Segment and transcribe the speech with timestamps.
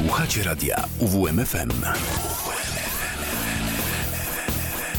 [0.00, 1.70] Słuchacie radia UWMFM.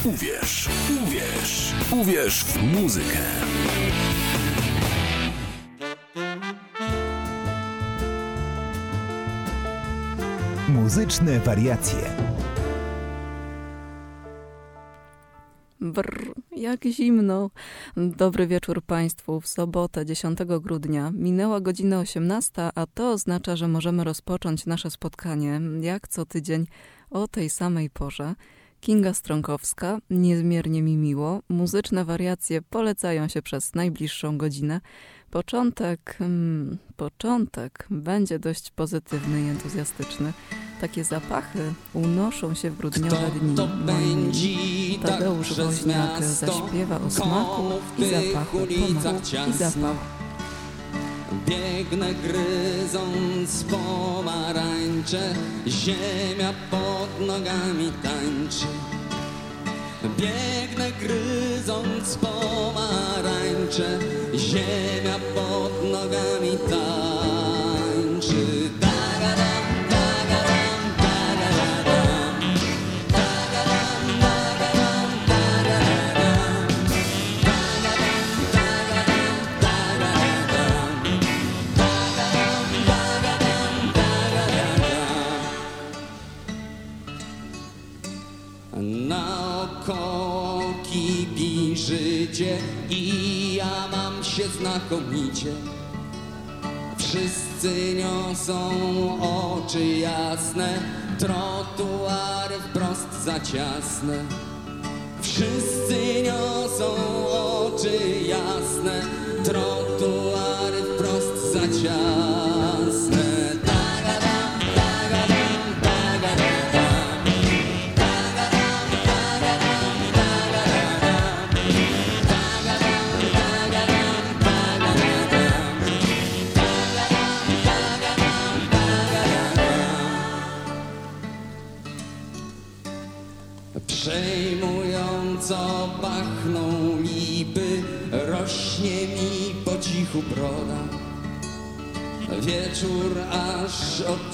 [0.04, 0.68] Uwierz,
[1.02, 3.18] uwierz, uwierz w muzykę.
[10.68, 12.31] Muzyczne wariacje.
[16.62, 17.50] Jak zimno.
[17.96, 19.40] Dobry wieczór Państwu.
[19.40, 25.60] W sobotę 10 grudnia minęła godzina 18, a to oznacza, że możemy rozpocząć nasze spotkanie,
[25.80, 26.66] jak co tydzień,
[27.10, 28.34] o tej samej porze.
[28.80, 31.42] Kinga Strąkowska, niezmiernie mi miło.
[31.48, 34.80] Muzyczne wariacje polecają się przez najbliższą godzinę.
[35.30, 40.32] Początek, hmm, początek będzie dość pozytywny i entuzjastyczny.
[40.82, 43.56] Takie zapachy unoszą się w grudniowe dni.
[43.56, 47.62] to pędzi Tadeusz tak Woźniak zaśpiewa o smaku
[47.98, 49.98] i zapachu pomaku i zapachu.
[51.46, 55.34] Biegnę gryząc pomarańcze,
[55.66, 58.66] ziemia pod nogami tańczy.
[60.18, 63.98] Biegnę gryząc pomarańcze,
[64.36, 67.31] ziemia pod nogami tańczy.
[92.42, 92.58] Życie
[92.90, 95.52] i ja mam się znakomicie.
[96.98, 98.70] Wszyscy niosą
[99.20, 100.78] oczy jasne,
[101.18, 104.24] trotuary wprost za ciasne.
[105.20, 106.94] Wszyscy niosą
[107.32, 109.02] oczy jasne,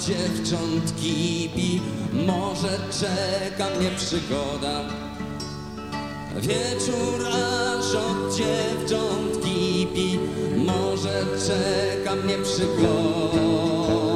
[0.09, 1.81] dziewcząt kipi,
[2.13, 4.85] może czeka mnie przygoda.
[6.37, 10.19] Wieczór aż od dziewcząt kipi,
[10.57, 14.08] może czeka mnie przygoda.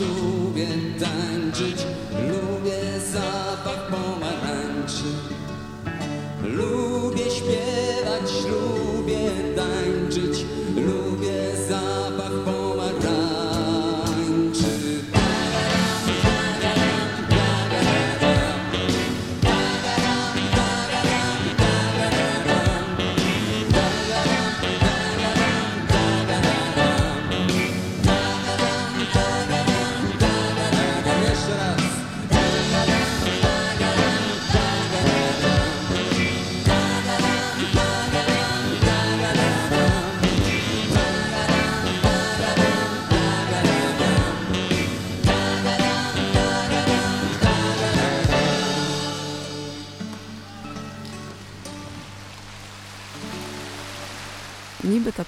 [0.00, 0.66] 路边
[0.98, 1.08] 担
[1.52, 1.89] 着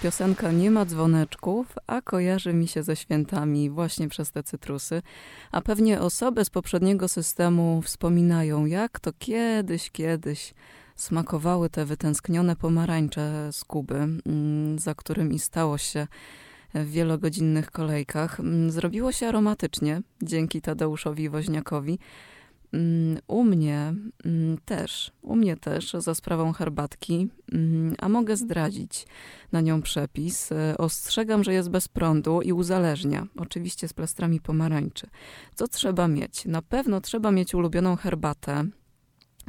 [0.02, 5.02] piosenka nie ma dzwoneczków, a kojarzy mi się ze świętami właśnie przez te cytrusy.
[5.52, 10.54] A pewnie osoby z poprzedniego systemu wspominają, jak to kiedyś, kiedyś
[10.96, 16.06] smakowały te wytęsknione pomarańcze z Kuby, mm, za którymi stało się
[16.74, 18.40] w wielogodzinnych kolejkach.
[18.40, 21.98] Mm, Zrobiło się aromatycznie dzięki Tadeuszowi Woźniakowi.
[22.72, 29.06] Mm, U mnie mm, też, u mnie też za sprawą herbatki, mm, a mogę zdradzić
[29.52, 30.52] na nią przepis.
[30.52, 35.06] E, Ostrzegam, że jest bez prądu i uzależnia, oczywiście z plastrami pomarańczy.
[35.54, 36.44] Co trzeba mieć?
[36.44, 38.64] Na pewno trzeba mieć ulubioną herbatę,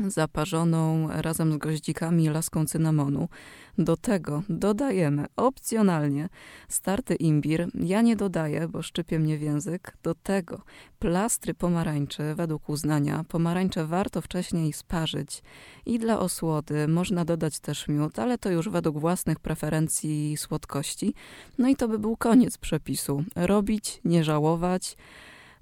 [0.08, 3.30] zaparzoną razem z goździkami laską cynamonu.
[3.78, 6.30] Do tego dodajemy opcjonalnie
[6.68, 7.68] starty imbir.
[7.74, 9.98] Ja nie dodaję, bo szczypie mnie w język.
[10.04, 10.62] Do tego
[11.00, 13.26] plastry pomarańczy według uznania.
[13.28, 15.44] Pomarańcze warto wcześniej sparzyć
[15.86, 21.14] i dla osłody można dodać też miód, ale to już według własnych preferencji słodkości.
[21.58, 23.24] No i to by był koniec przepisu.
[23.36, 24.98] Robić, nie żałować.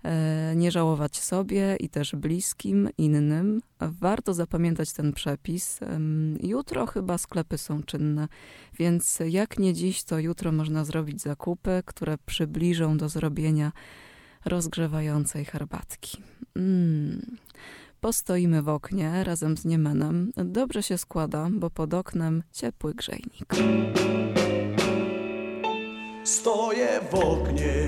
[0.04, 3.62] E, nie żałować sobie i też bliskim, innym.
[3.80, 5.80] Warto zapamiętać ten przepis.
[6.44, 8.28] Jutro chyba sklepy są czynne,
[8.80, 13.72] więc jak nie dziś, to jutro można zrobić zakupy, które przybliżą do zrobienia
[14.46, 16.18] rozgrzewającej herbatki.
[16.56, 17.38] Mm.
[18.02, 20.32] Postoimy w oknie razem z Niemenem.
[20.36, 23.56] Dobrze się składa, bo pod oknem ciepły grzejnik.
[26.24, 27.88] Stoję w oknie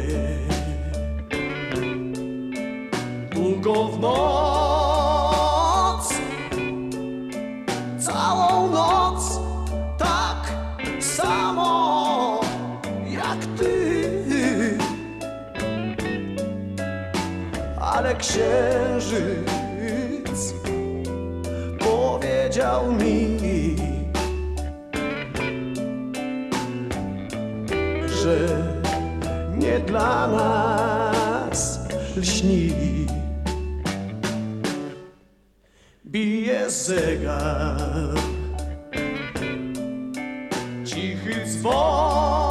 [3.44, 5.34] Długo w noc
[8.00, 9.40] Całą noc
[9.98, 10.54] Tak
[11.00, 12.42] samo
[13.10, 14.78] Jak ty
[17.82, 19.14] Ale księżyc
[21.80, 23.38] Powiedział mi
[28.24, 28.38] że
[29.58, 31.80] nie dla nas
[32.18, 32.93] lśni.
[36.14, 38.14] Bije zegar,
[40.86, 42.43] cichy dzwon,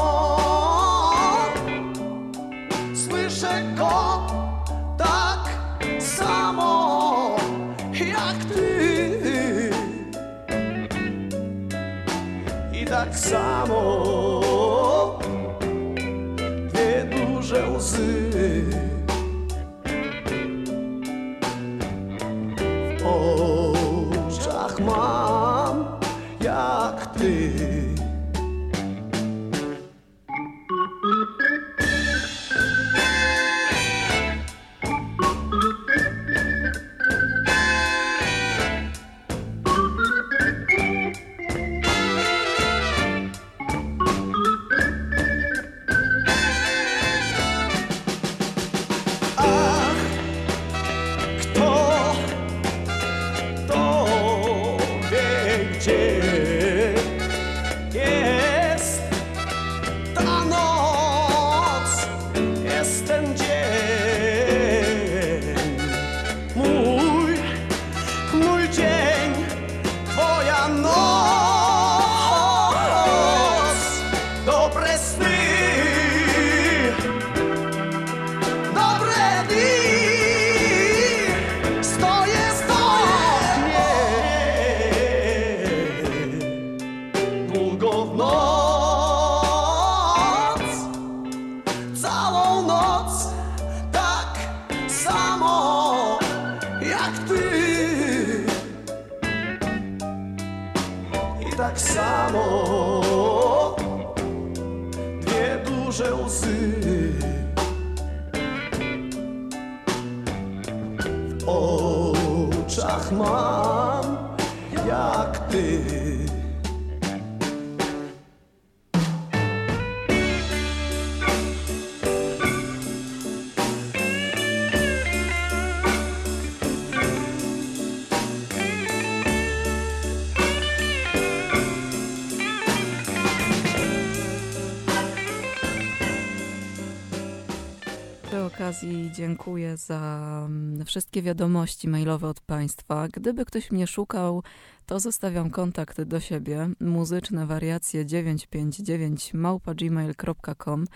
[138.82, 143.08] okazji dziękuję za mm, wszystkie wiadomości mailowe od Państwa.
[143.08, 144.42] Gdyby ktoś mnie szukał,
[144.86, 146.68] to zostawiam kontakt do siebie.
[146.80, 150.86] Muzyczne wariacje 959 małpa.gmail.com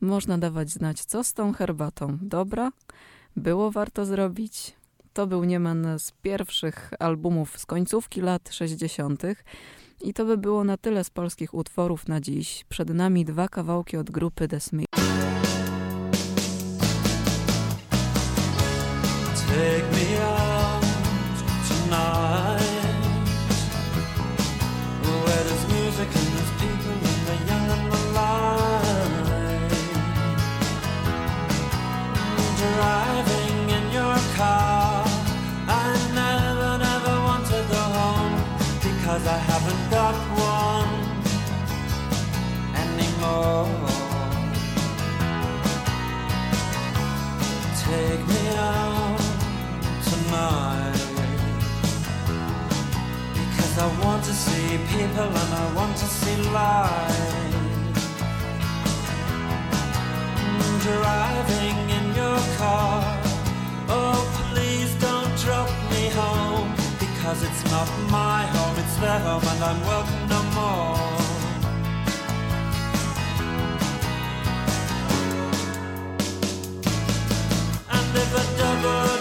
[0.00, 2.18] Można dawać znać, co z tą herbatą.
[2.22, 2.72] Dobra?
[3.36, 4.76] Było warto zrobić?
[5.12, 9.22] To był Niemen z pierwszych albumów z końcówki lat 60.
[10.00, 12.64] I to by było na tyle z polskich utworów na dziś.
[12.68, 14.60] Przed nami dwa kawałki od grupy The.
[35.74, 37.84] I never never want to go
[38.82, 40.92] because I haven't got one
[42.74, 43.81] anymore
[53.82, 57.52] I want to see people and I want to see light.
[60.38, 63.02] Mm, driving in your car.
[63.88, 66.70] Oh, please don't drop me home.
[67.00, 70.96] Because it's not my home, it's their home, and I'm welcome no more.
[77.96, 79.11] And if a double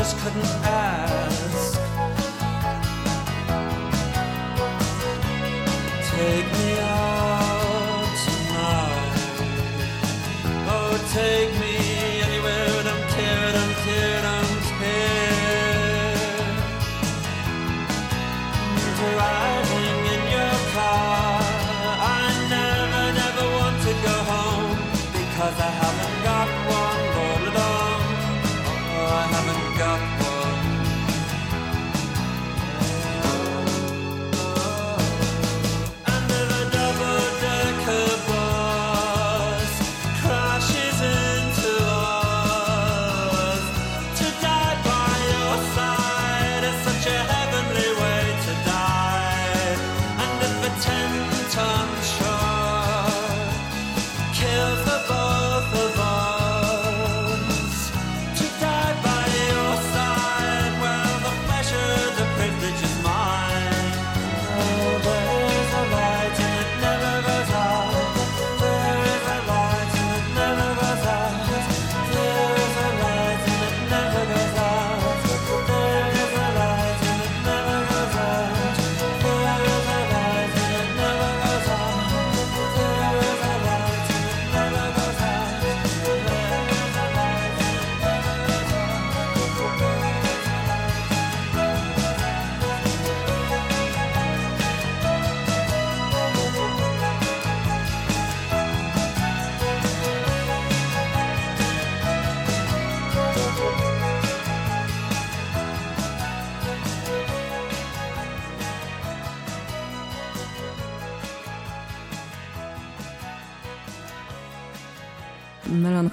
[0.00, 1.78] just couldn't ask.
[6.16, 6.69] Take me.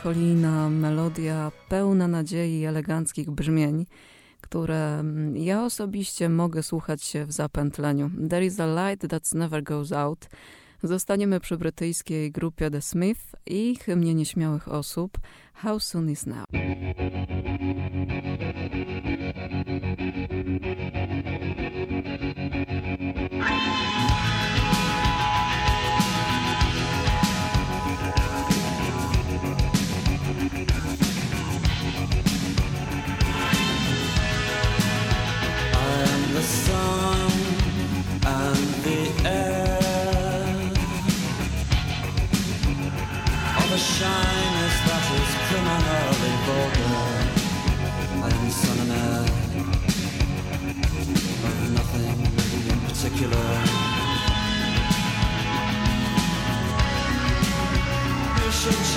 [0.08, 3.86] melancholijna melodia pełna nadziei i eleganckich brzmień,
[4.42, 8.10] które mm, ja osobiście mogę słuchać w zapętleniu.
[8.30, 10.30] There is a light that never goes out.
[10.84, 15.18] Zostaniemy przy brytyjskiej grupie The Smith i hymnie nieśmiałych osób
[15.54, 16.46] How Soon Is Now.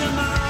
[0.01, 0.50] Shema.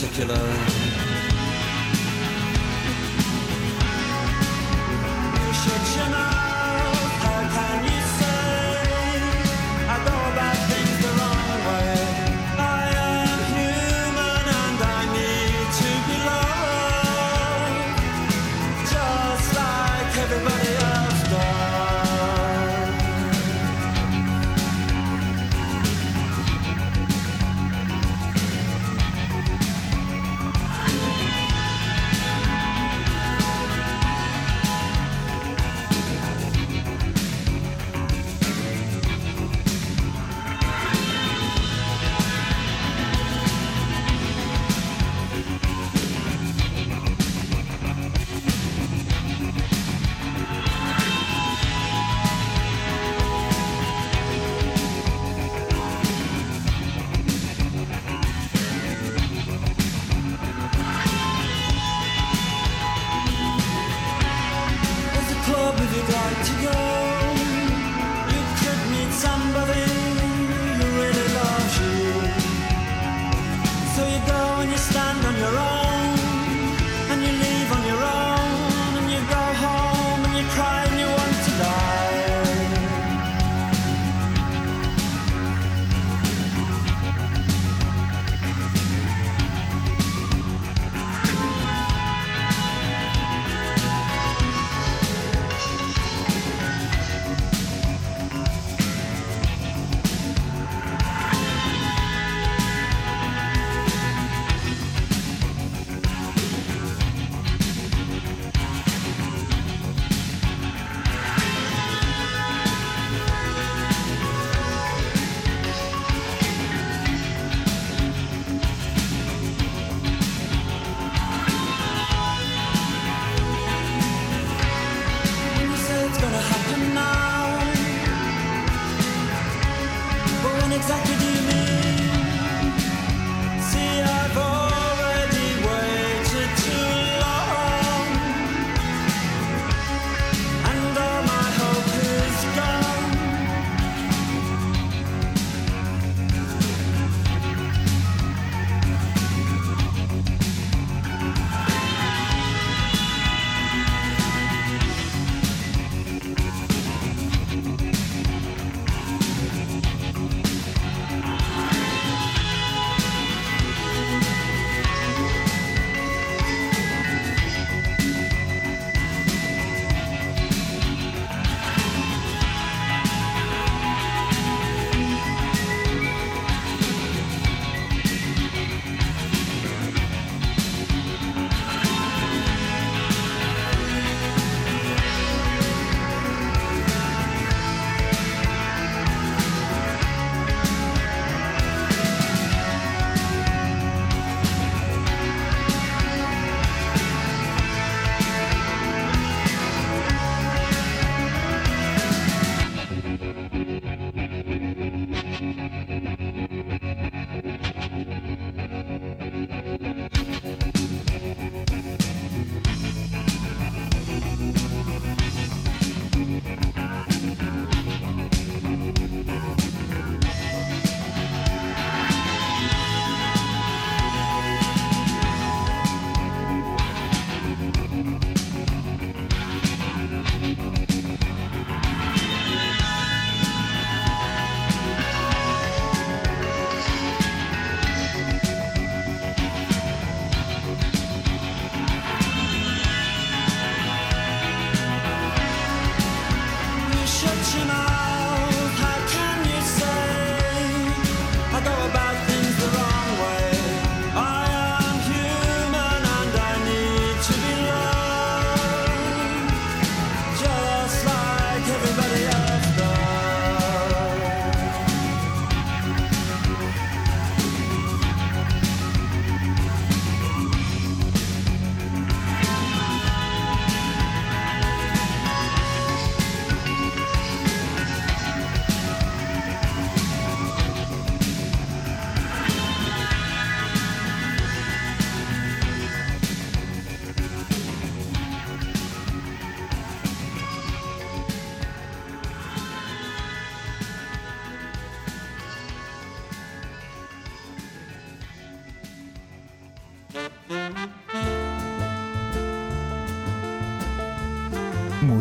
[0.00, 0.87] Particular.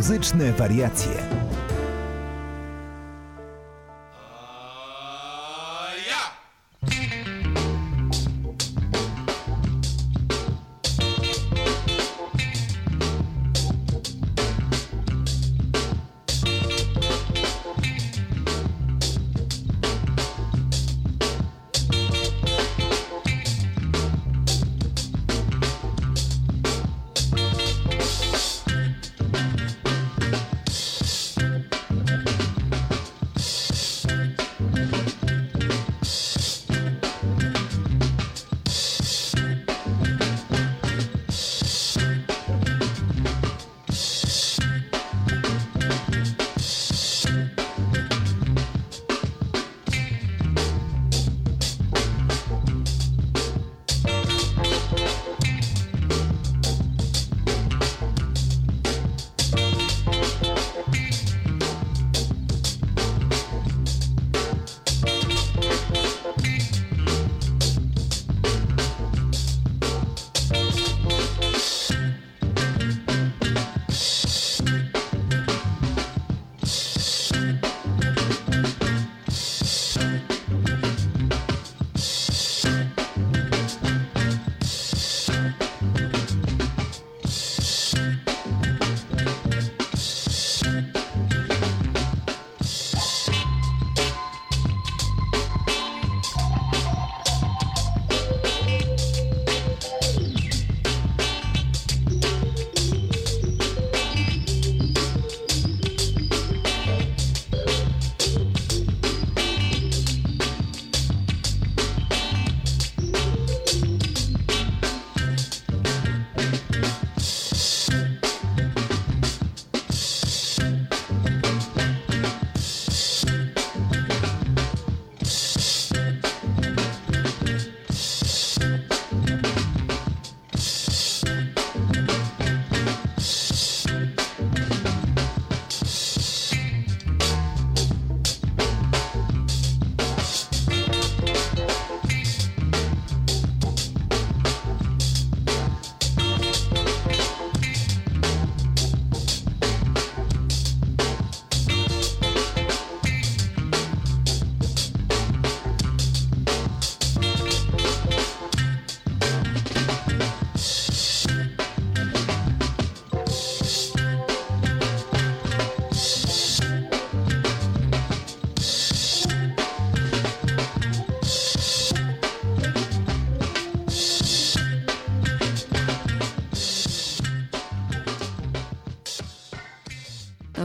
[0.07, 1.26] Muzyczne wariacje.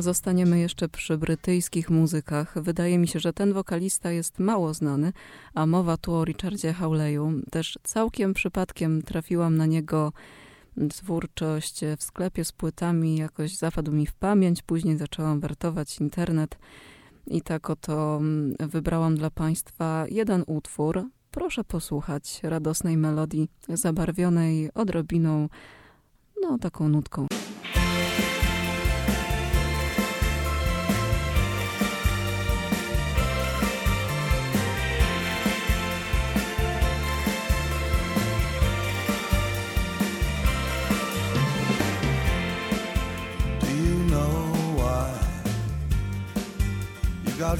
[0.02, 2.62] Zostaniemy jeszcze przy brytyjskich muzykach.
[2.62, 5.12] Wydaje mi się, że ten wokalista jest mało znany,
[5.54, 7.32] a mowa tu o Richardzie Hawleyu.
[7.50, 10.12] Też całkiem przypadkiem trafiłam na niego
[10.90, 14.62] twórczość w sklepie z płytami, jakoś zapadł mi w pamięć.
[14.62, 16.58] Później zaczęłam wertować internet
[17.26, 21.04] i tak oto mm, wybrałam dla Państwa jeden utwór.
[21.30, 25.48] Proszę posłuchać radosnej melodii, zabarwionej odrobiną,
[26.42, 27.26] no taką nutką.
[47.32, 47.58] You got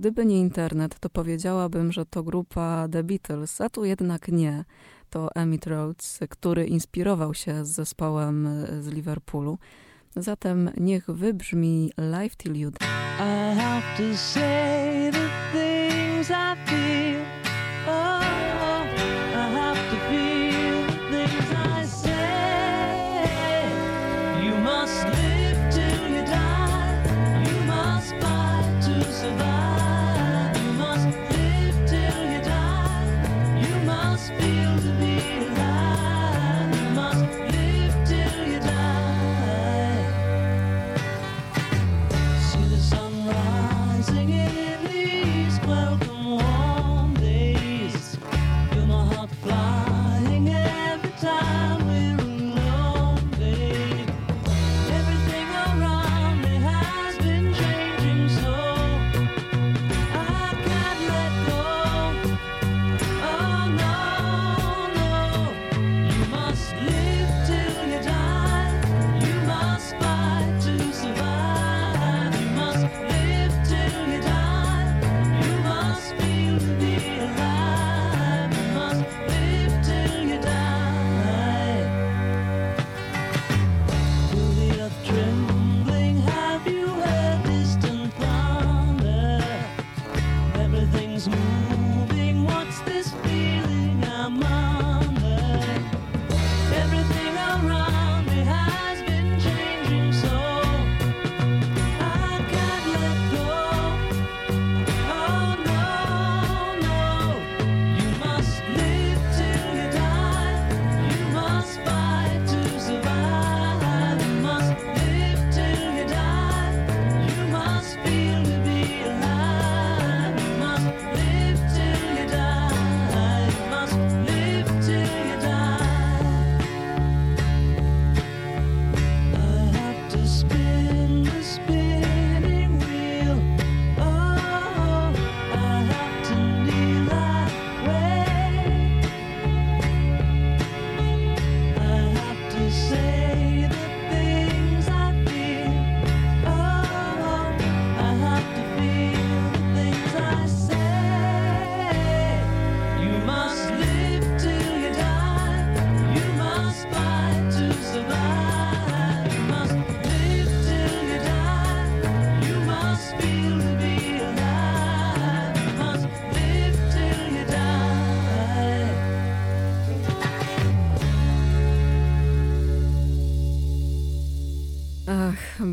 [0.00, 4.64] Gdyby nie internet, to powiedziałabym, że to grupa The Beatles, a tu jednak nie.
[5.10, 9.58] To Emmett Rhodes, który inspirował się z zespołem e, z Liverpoolu.
[10.16, 12.70] Zatem niech wybrzmi Live Till You.
[12.70, 14.89] I have to say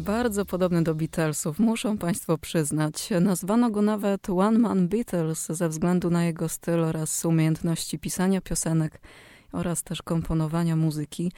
[0.03, 3.09] Bardzo podobny do Beatlesów, muszą Państwo przyznać.
[3.21, 9.01] Nazwano go nawet One Man Beatles ze względu na jego styl oraz umiejętności pisania piosenek
[9.51, 11.31] oraz też komponowania muzyki.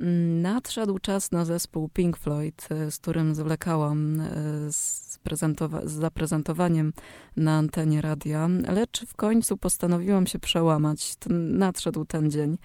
[0.00, 4.26] Mm, nadszedł czas na zespół Pink Floyd, e, z którym zwlekałam e,
[4.72, 6.92] z, prezentowa- z zaprezentowaniem
[7.36, 11.14] na antenie radia, lecz w końcu postanowiłam się przełamać.
[11.50, 12.58] Nadszedł ten dzień.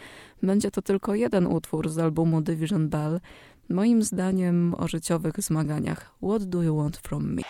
[0.44, 3.20] Będzie to tylko jeden utwór z albumu Division Bell
[3.70, 7.44] moim zdaniem o życiowych zmaganiach What do you want from me?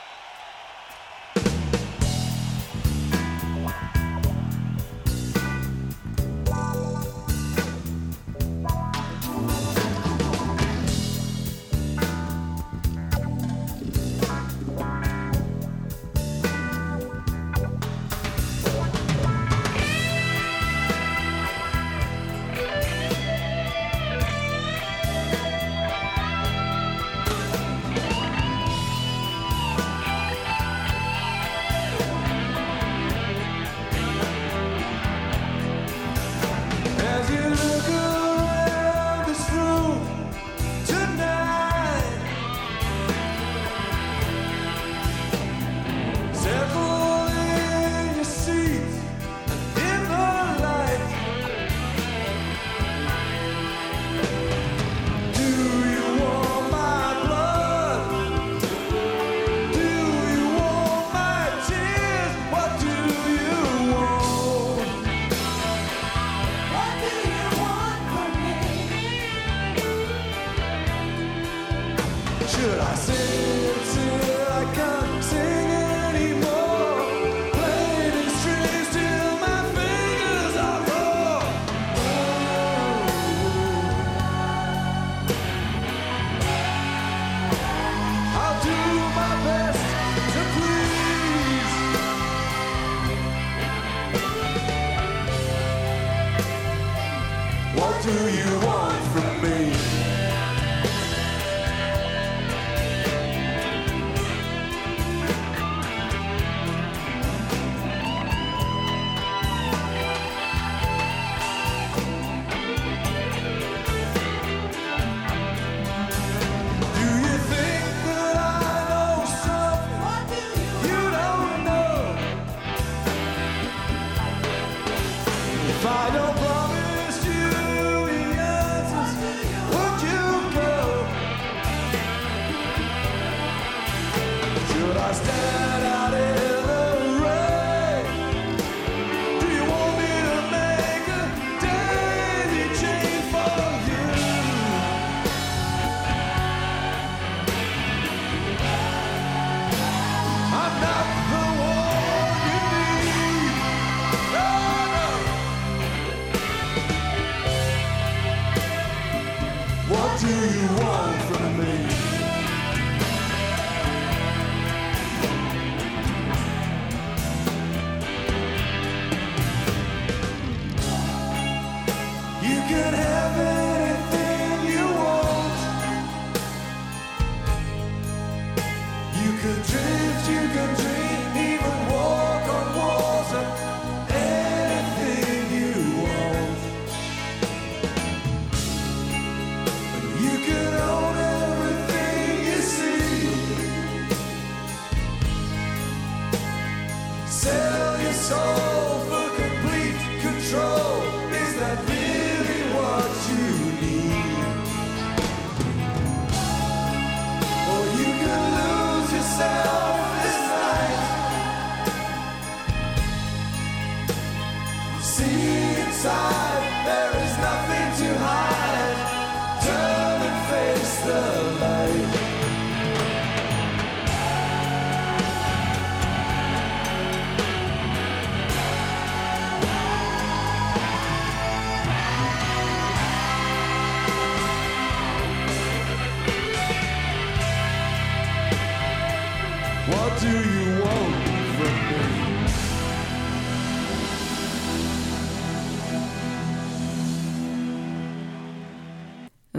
[72.52, 73.61] should I sing?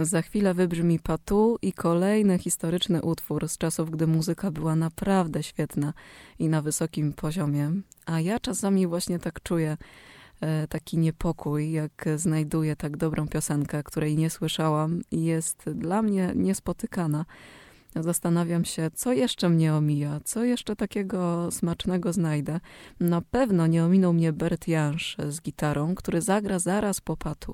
[0.03, 5.93] Za chwilę wybrzmi Patu i kolejny historyczny utwór z czasów, gdy muzyka była naprawdę świetna
[6.39, 7.71] i na wysokim poziomie.
[8.05, 9.77] A ja czasami właśnie tak czuję
[10.41, 16.31] e, taki niepokój, jak znajduję tak dobrą piosenkę, której nie słyszałam i jest dla mnie
[16.35, 17.25] niespotykana.
[17.95, 22.59] Zastanawiam się, co jeszcze mnie omija, co jeszcze takiego smacznego znajdę.
[22.99, 27.53] Na pewno nie ominął mnie Bert Jansz z gitarą, który zagra zaraz po patu.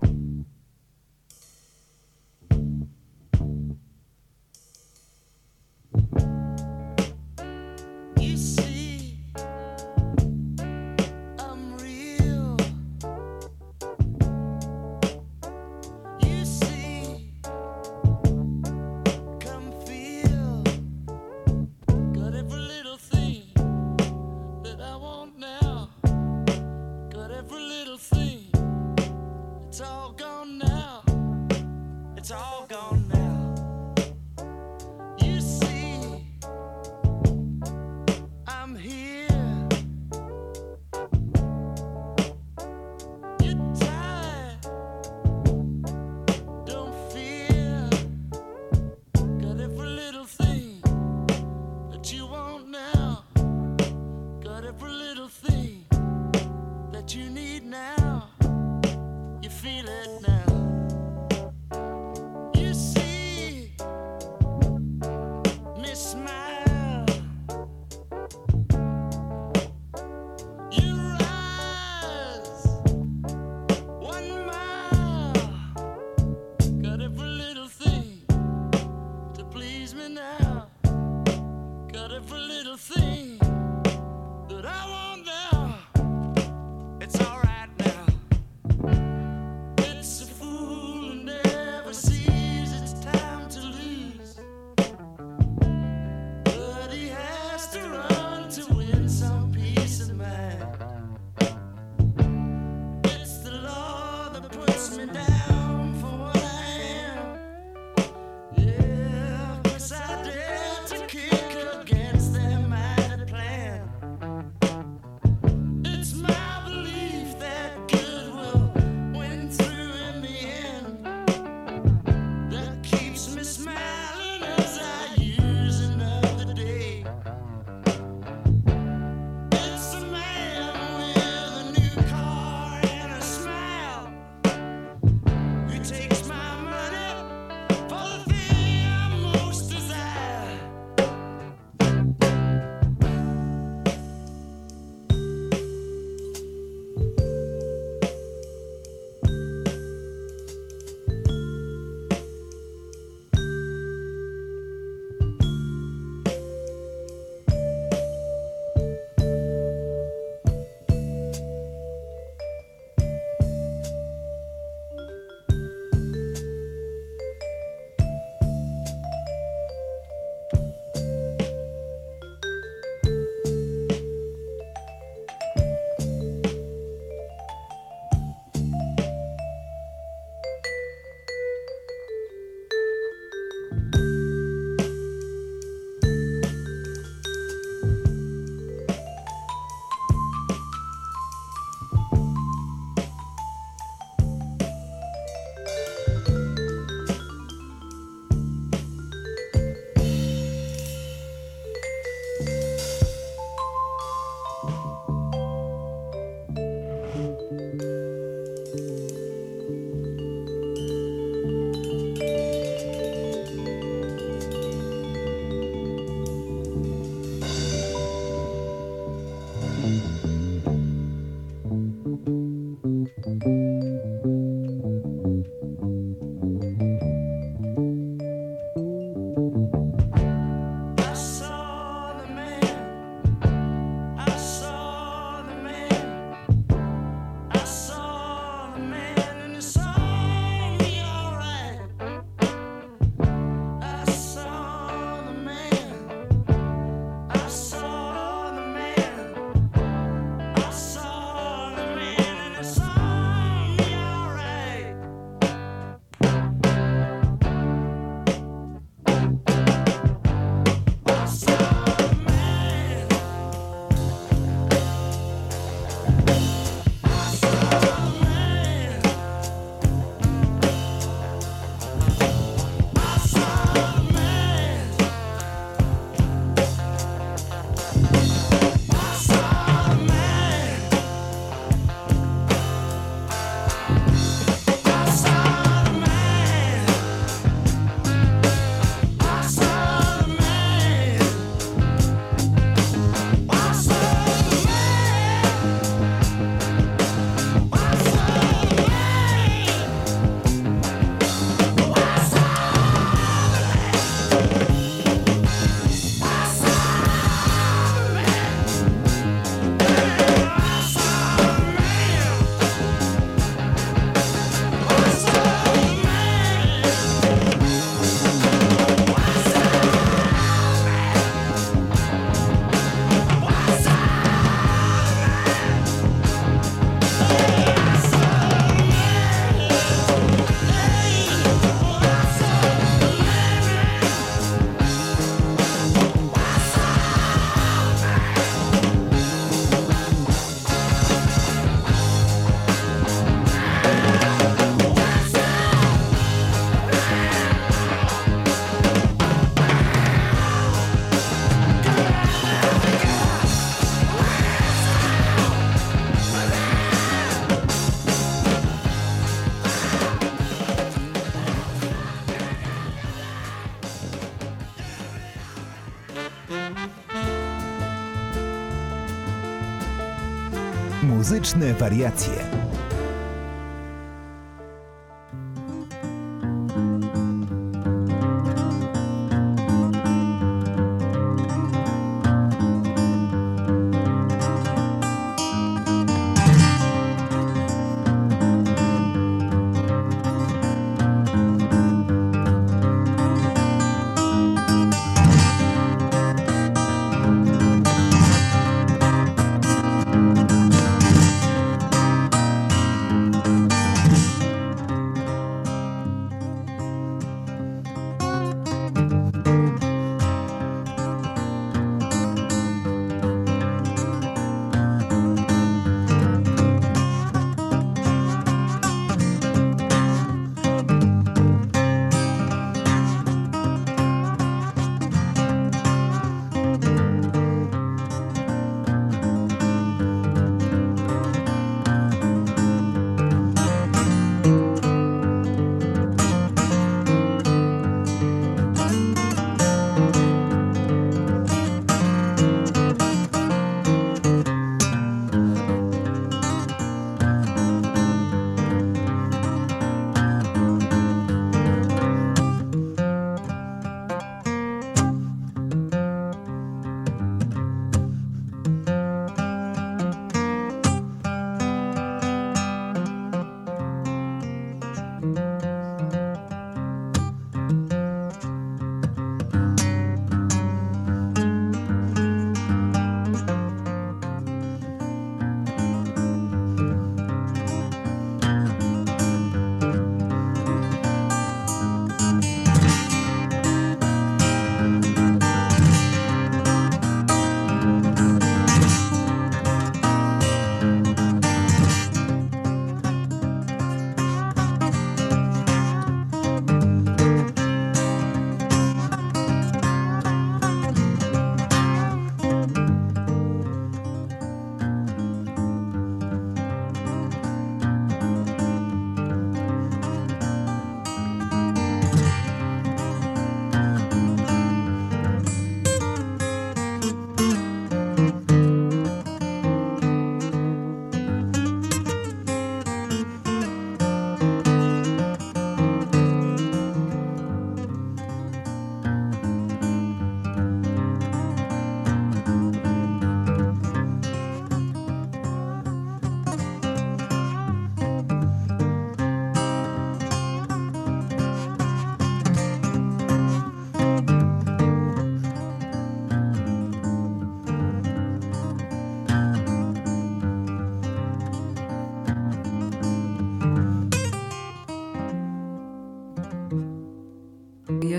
[371.29, 372.58] Muzyczne wariacje.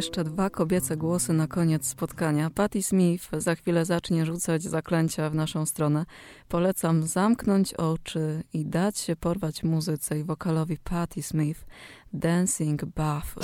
[0.01, 2.51] Jeszcze dwa kobiece głosy na koniec spotkania.
[2.51, 6.07] Patti Smith za chwilę zacznie rzucać zaklęcia w naszą stronę.
[6.49, 11.67] Polecam zamknąć oczy i dać się porwać muzyce i wokalowi Patti Smith
[12.13, 13.35] Dancing Buff.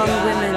[0.00, 0.50] among women.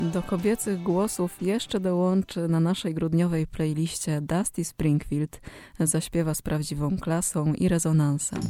[0.00, 5.40] Do kobiecych głosów jeszcze dołączy na naszej grudniowej playliście Dusty Springfield.
[5.80, 8.40] Zaśpiewa z prawdziwą klasą i rezonansem.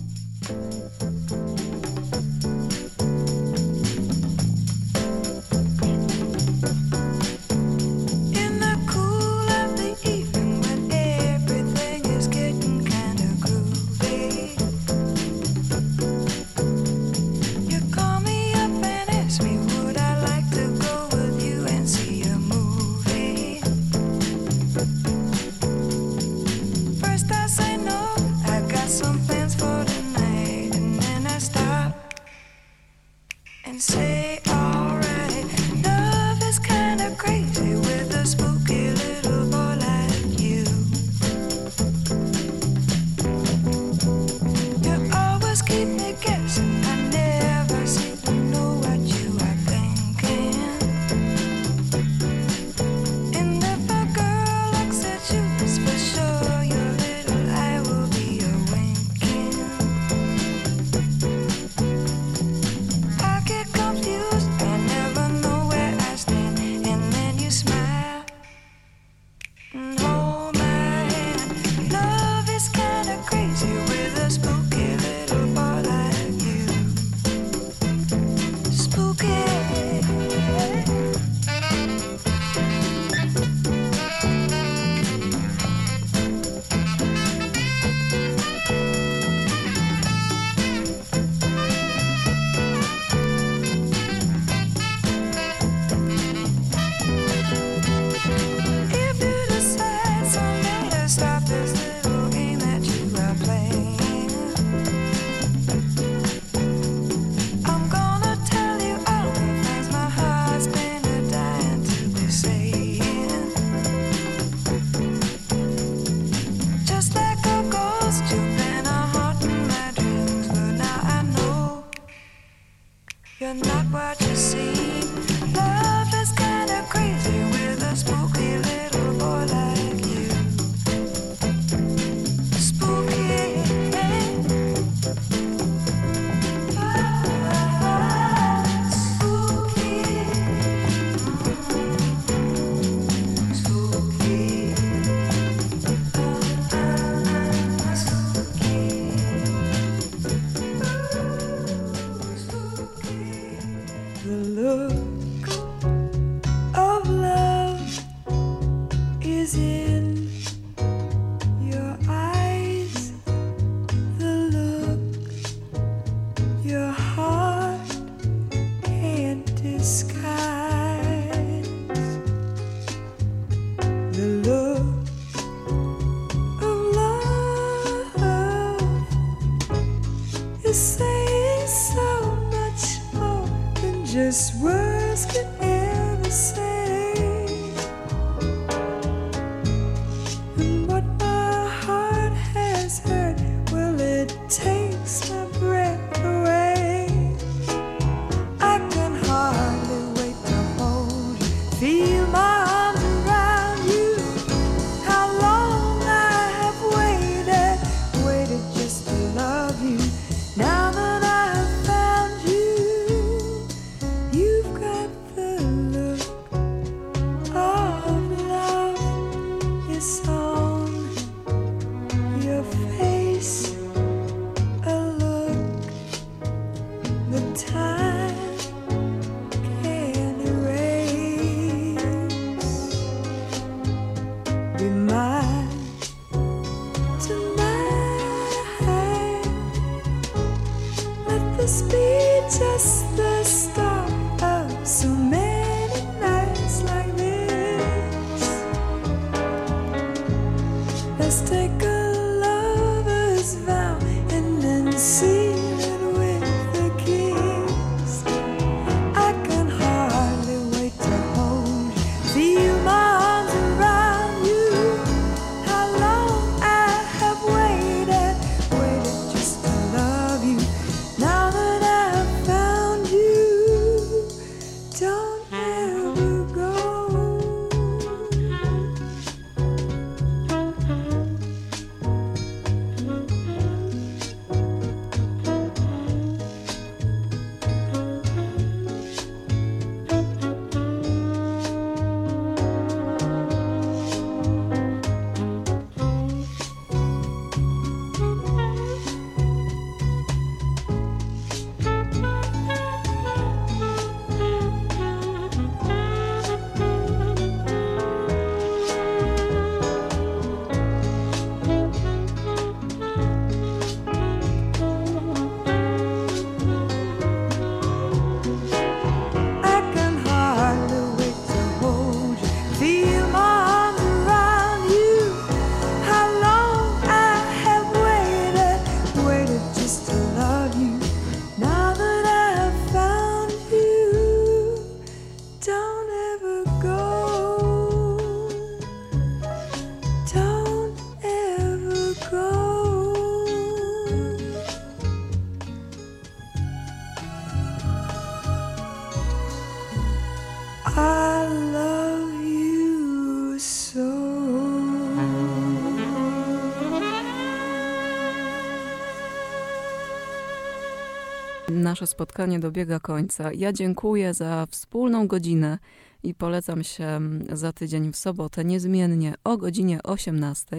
[361.97, 363.53] Nasze spotkanie dobiega końca.
[363.53, 365.78] Ja dziękuję za wspólną godzinę
[366.22, 370.76] i polecam się mm, za tydzień w sobotę niezmiennie o godzinie 18.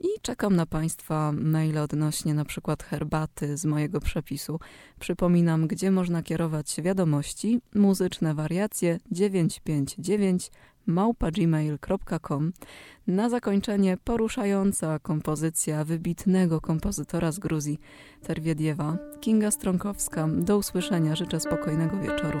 [0.00, 4.60] I czekam na Państwa maile odnośnie na przykład herbaty z mojego przepisu.
[5.00, 10.50] Przypominam, gdzie można kierować wiadomości, muzyczne wariacje 959
[10.86, 12.52] małpa.gmail.com.
[13.06, 17.80] Na zakończenie poruszająca kompozycja wybitnego kompozytora z Gruzji,
[18.22, 20.28] Terwiediewa, Kinga Stronkowska.
[20.28, 22.40] Do usłyszenia, życzę spokojnego wieczoru.